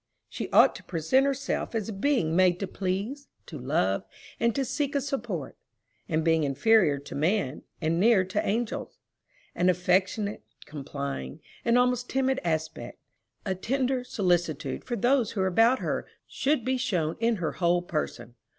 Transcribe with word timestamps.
She 0.27 0.49
ought 0.49 0.73
to 0.77 0.83
present 0.83 1.27
herself 1.27 1.75
as 1.75 1.89
a 1.89 1.93
being 1.93 2.35
made 2.35 2.59
to 2.61 2.65
please, 2.65 3.27
to 3.45 3.59
love, 3.59 4.03
and 4.39 4.55
to 4.55 4.65
seek 4.65 4.95
a 4.95 4.99
support; 4.99 5.55
a 6.09 6.17
being 6.17 6.43
inferior 6.43 6.97
to 6.97 7.13
man, 7.13 7.61
and 7.81 7.99
near 7.99 8.23
to 8.25 8.43
angels. 8.43 8.97
An 9.53 9.69
affectionate, 9.69 10.43
complying, 10.65 11.39
and 11.63 11.77
almost 11.77 12.09
timid 12.09 12.39
aspect, 12.43 12.97
a 13.45 13.53
tender 13.53 14.03
solicitude 14.03 14.83
for 14.83 14.95
those 14.95 15.33
who 15.33 15.41
are 15.41 15.45
about 15.45 15.77
her, 15.77 16.07
should 16.25 16.65
be 16.65 16.77
shown 16.77 17.15
in 17.19 17.35
her 17.35 17.51
whole 17.51 17.83
person. 17.83 18.33